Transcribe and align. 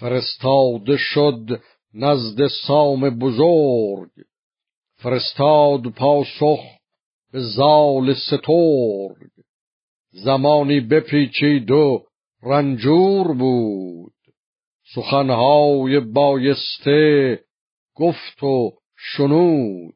فرستاده 0.00 0.96
شد 0.96 1.60
نزد 1.94 2.46
سام 2.66 3.10
بزرگ. 3.10 4.10
فرستاد 4.96 5.88
پاسخ 5.88 6.60
به 7.32 7.40
زال 7.40 8.14
سترگ. 8.14 9.30
زمانی 10.10 10.80
بپیچید 10.80 11.70
و 11.70 12.04
رنجور 12.42 13.34
بود. 13.34 14.12
سخنهای 14.94 16.00
بایسته 16.00 17.40
گفت 17.94 18.42
و 18.42 18.70
شنود. 18.96 19.94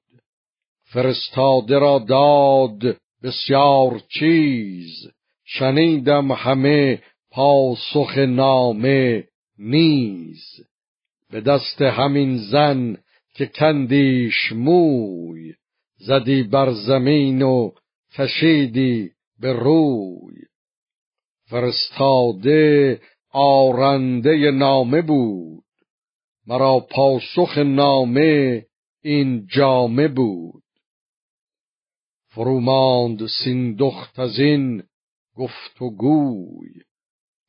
فرستاده 0.85 1.79
را 1.79 1.99
داد 1.99 2.97
بسیار 3.23 4.01
چیز. 4.19 4.93
شنیدم 5.45 6.33
همه 6.33 7.03
پاسخ 7.31 8.19
نامه 8.19 9.32
نیز 9.63 10.45
به 11.31 11.41
دست 11.41 11.83
همین 11.83 12.39
زن 12.39 12.97
که 13.35 13.47
کندیش 13.47 14.53
موی 14.53 15.55
زدی 15.97 16.43
بر 16.43 16.73
زمین 16.73 17.43
و 17.43 17.71
کشیدی 18.15 19.11
به 19.41 19.53
روی. 19.53 20.35
فرستاده 21.45 23.01
آرنده 23.33 24.51
نامه 24.51 25.03
بود 25.03 25.65
مرا 26.47 26.81
پاسخ 26.91 27.59
نامه 27.59 28.67
این 29.03 29.47
جامه 29.47 30.09
بود. 30.09 30.63
فروماند 32.29 33.27
سیندخت 33.27 34.19
از 34.19 34.39
این 34.39 34.83
گفت 35.37 35.83
و 35.83 35.91
گوی 35.91 36.71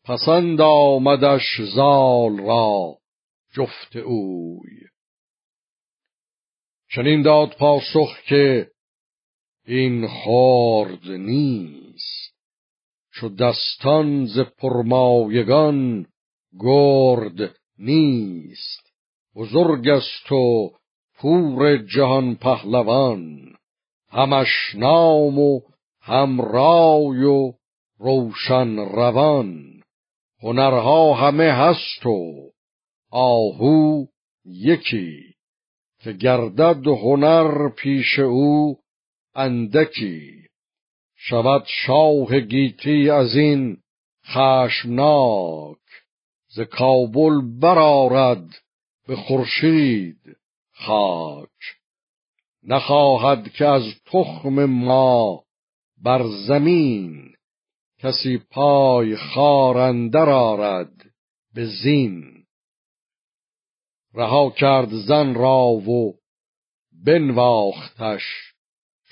پسند 0.06 0.62
آمدش 0.62 1.62
زال 1.76 2.38
را. 2.38 2.98
جفت 3.54 3.96
اوی. 3.96 4.80
چنین 6.96 7.22
داد 7.22 7.56
پاسخ 7.60 8.22
که 8.28 8.72
این 9.66 10.08
خورد 10.08 11.08
نیست. 11.08 12.34
چو 13.14 13.30
دستان 13.30 14.26
ز 14.26 14.40
پرمایگان 14.40 16.06
گرد 16.60 17.56
نیست. 17.80 18.94
بزرگ 19.36 19.90
است 19.90 20.32
و 20.32 20.72
پور 21.16 21.78
جهان 21.78 22.36
پهلوان. 22.36 23.56
همش 24.10 24.76
نام 24.76 25.40
و 25.40 25.62
هم 26.02 26.42
رای 26.42 27.24
و 27.24 27.54
روشن 28.00 28.76
روان. 28.78 29.73
هنرها 30.44 31.14
همه 31.14 31.52
هست 31.52 32.06
و 32.06 32.52
آهو 33.12 34.06
یکی 34.46 35.36
که 36.00 36.12
گردد 36.14 36.88
هنر 36.88 37.70
پیش 37.70 38.20
او 38.20 38.80
اندکی. 39.36 40.32
شود 41.16 41.64
شاه 41.68 42.40
گیتی 42.40 43.10
از 43.10 43.36
این 43.36 43.78
خشمناک 44.26 45.78
ز 46.48 46.60
کابل 46.60 47.60
برارد 47.62 48.50
به 49.08 49.16
خورشید 49.16 50.38
خاک. 50.74 51.50
نخواهد 52.64 53.52
که 53.52 53.66
از 53.66 53.84
تخم 54.06 54.66
ما 54.66 55.44
بر 56.04 56.24
زمین 56.48 57.34
کسی 58.04 58.38
پای 58.38 59.16
خارندر 59.16 60.30
آرد 60.30 60.94
به 61.54 61.66
زین. 61.66 62.46
رها 64.14 64.50
کرد 64.50 64.90
زن 65.08 65.34
را 65.34 65.66
و 65.66 66.14
بنواختش 67.06 68.24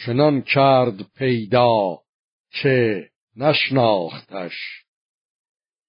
چنان 0.06 0.42
کرد 0.42 1.02
پیدا 1.16 2.00
که 2.62 3.10
نشناختش. 3.36 4.56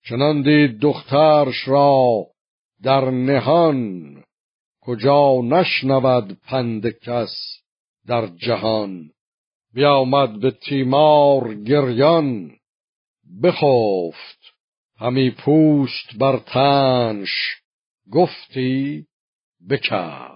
چنان 0.04 0.42
دید 0.42 0.78
دخترش 0.78 1.68
را 1.68 2.26
در 2.82 3.10
نهان 3.10 4.14
کجا 4.80 5.40
نشنود 5.40 6.32
پند 6.32 6.86
کس 6.90 7.34
در 8.06 8.26
جهان. 8.26 9.10
بیامد 9.74 10.40
به 10.40 10.50
تیمار 10.50 11.54
گریان 11.54 12.50
بخفت. 13.42 14.52
همی 14.98 15.30
پوست 15.30 16.16
بر 16.18 16.36
تنش. 16.38 17.30
گفتی 18.12 19.06
بکرد. 19.70 20.31